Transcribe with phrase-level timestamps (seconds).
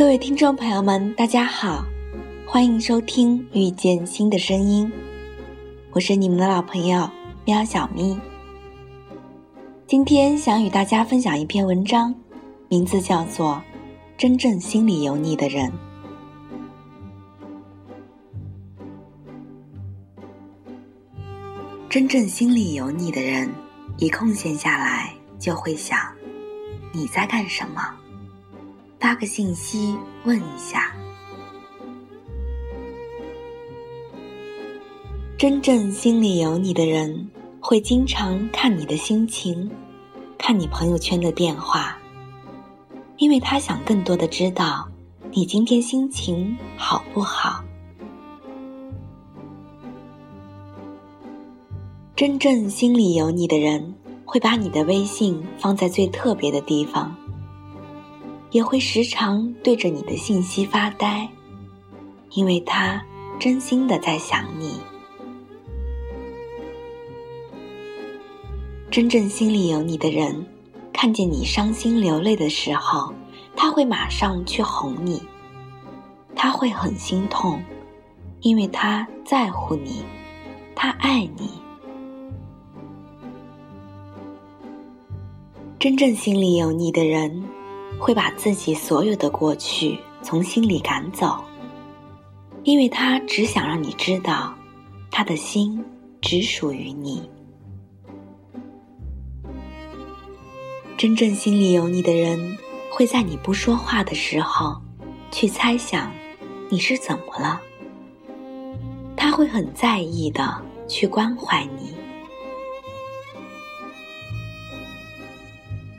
[0.00, 1.84] 各位听众朋友们，大家好，
[2.46, 4.88] 欢迎收听《遇见新的声音》，
[5.90, 7.06] 我是你们的老朋友
[7.44, 8.18] 喵小咪。
[9.86, 12.14] 今天想与大家分享一篇文章，
[12.70, 13.62] 名字叫做
[14.16, 15.70] 《真正心里有你的人》。
[21.90, 23.50] 真正心里有你的人，
[23.98, 25.98] 一空闲下来就会想
[26.90, 27.82] 你在干什么。
[29.00, 30.94] 发个信息问一下。
[35.38, 39.70] 真正心里有你的人，会经常看你的心情，
[40.36, 41.98] 看你朋友圈的变化，
[43.16, 44.86] 因为他想更多的知道
[45.32, 47.64] 你今天心情好不好。
[52.14, 53.94] 真正心里有你的人，
[54.26, 57.16] 会把你的微信放在最特别的地方。
[58.50, 61.28] 也会时常对着你的信息发呆，
[62.32, 63.00] 因为他
[63.38, 64.80] 真心的在想你。
[68.90, 70.44] 真正心里有你的人，
[70.92, 73.14] 看见你伤心流泪的时候，
[73.54, 75.22] 他会马上去哄你。
[76.34, 77.62] 他会很心痛，
[78.40, 80.02] 因为他在乎你，
[80.74, 81.50] 他爱你。
[85.78, 87.44] 真正心里有你的人。
[88.00, 91.38] 会把自己所有的过去从心里赶走，
[92.64, 94.54] 因为他只想让你知道，
[95.10, 95.84] 他的心
[96.22, 97.28] 只属于你。
[100.96, 102.56] 真正心里有你的人，
[102.90, 104.80] 会在你不说话的时候，
[105.30, 106.10] 去猜想
[106.70, 107.60] 你是怎么了。
[109.14, 111.94] 他会很在意的去关怀你。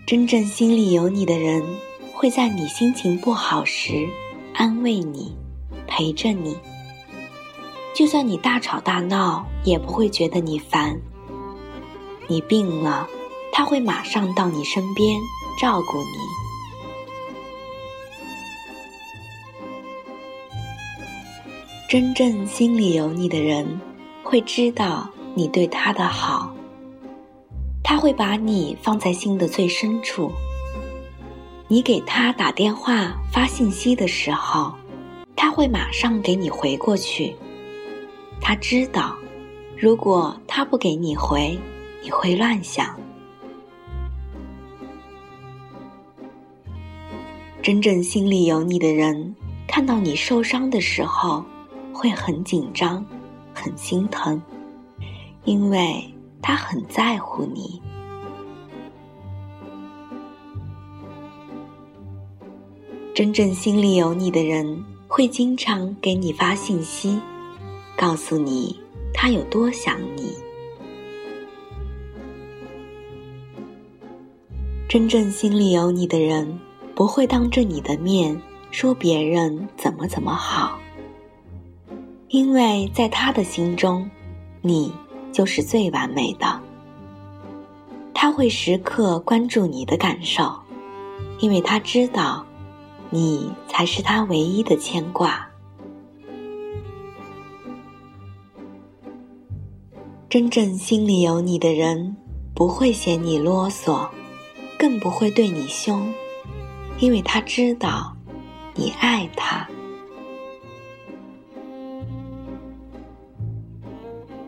[0.06, 1.64] 真正心里有你的人。
[2.22, 4.08] 会在你心情不好时
[4.54, 5.36] 安慰你，
[5.88, 6.56] 陪着你。
[7.96, 11.02] 就算你大吵大闹，也不会觉得你烦。
[12.28, 13.08] 你病了，
[13.52, 15.20] 他会马上到你身边
[15.60, 16.14] 照顾你。
[21.90, 23.82] 真正心里有你的人，
[24.22, 26.54] 会知道你对他的好，
[27.84, 30.32] 他会把你放在心的最深处。
[31.72, 34.74] 你给他打电话、发信息的时候，
[35.38, 37.34] 他会马上给你回过去。
[38.42, 39.16] 他知道，
[39.78, 41.58] 如果他不给你回，
[42.04, 42.94] 你会乱想。
[47.62, 49.34] 真正心里有你的人，
[49.66, 51.42] 看到你受伤的时候，
[51.94, 53.06] 会很紧张、
[53.54, 54.42] 很心疼，
[55.46, 56.04] 因为
[56.42, 57.82] 他很在乎你。
[63.14, 67.20] 真正心里有你的人，会经常给你发信息，
[67.98, 68.80] 告诉你
[69.14, 70.34] 他有多想你。
[74.88, 76.58] 真正心里有你的人，
[76.96, 80.80] 不会当着你的面说别人怎么怎么好，
[82.30, 84.10] 因为在他的心中，
[84.62, 84.94] 你
[85.34, 86.62] 就是最完美的。
[88.14, 90.50] 他会时刻关注你的感受，
[91.40, 92.46] 因为他知道。
[93.14, 95.46] 你才是他唯一的牵挂。
[100.30, 102.16] 真正心里有你的人，
[102.56, 104.08] 不会嫌你啰嗦，
[104.80, 106.14] 更不会对你凶，
[107.00, 108.16] 因为他知道
[108.76, 109.68] 你爱他。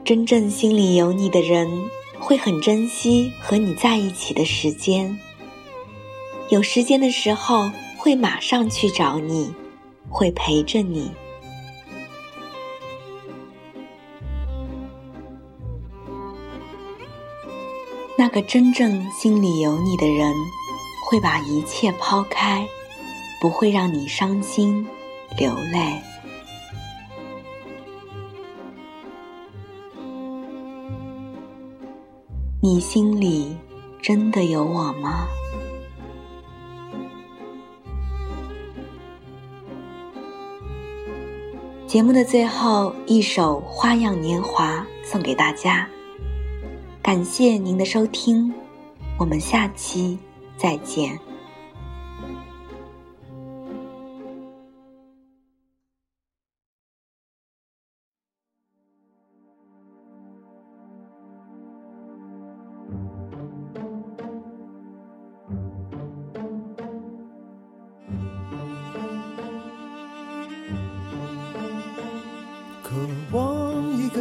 [0.05, 1.69] 真正心里有你的人，
[2.17, 5.19] 会很珍惜和你在一起的时间。
[6.47, 7.69] 有时间的时候。
[8.03, 9.53] 会马上去找你，
[10.09, 11.09] 会陪着你。
[18.17, 20.33] 那个真正心里有你的人，
[21.05, 22.67] 会把一切抛开，
[23.39, 24.85] 不会让你伤心
[25.37, 26.01] 流泪。
[32.61, 33.55] 你心里
[34.01, 35.25] 真的有我吗？
[41.93, 45.87] 节目的最后一首《花样年华》送给大家，
[47.03, 48.51] 感谢您的收听，
[49.19, 50.17] 我们下期
[50.57, 51.19] 再见。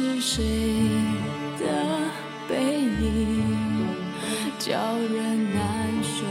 [0.00, 0.42] 是谁
[1.58, 1.66] 的
[2.48, 3.44] 背影
[4.58, 6.24] 叫人难受。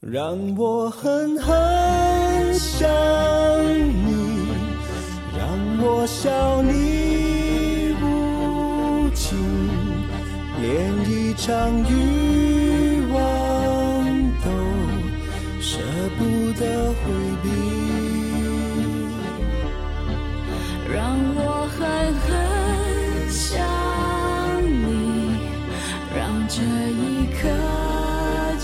[0.00, 2.19] 让我狠狠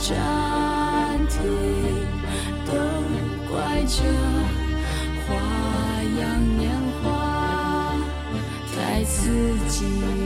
[0.08, 0.14] 暂
[1.26, 1.42] 停，
[2.64, 2.72] 都
[3.50, 4.04] 怪这
[5.26, 5.34] 花
[6.20, 6.22] 样
[6.56, 6.70] 年
[7.02, 7.04] 华
[8.72, 10.25] 太刺激。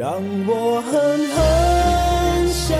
[0.00, 0.10] 让
[0.46, 0.90] 我狠
[1.28, 2.72] 狠想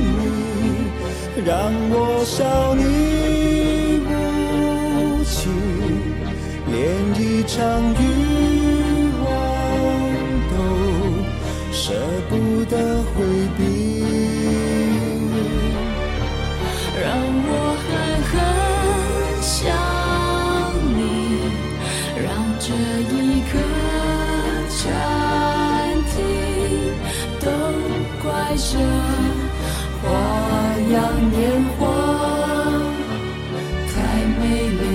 [0.00, 1.54] 你，让
[1.90, 2.80] 我笑你
[4.08, 5.52] 无情，
[6.72, 6.74] 连
[7.20, 7.60] 一场
[8.00, 8.02] 欲
[9.26, 9.28] 望
[10.52, 10.54] 都
[11.70, 11.92] 舍
[12.30, 12.32] 不
[12.64, 12.74] 得
[13.12, 13.16] 回
[13.58, 13.60] 避。
[16.98, 17.04] 让
[17.44, 17.52] 我
[34.46, 34.85] Baby.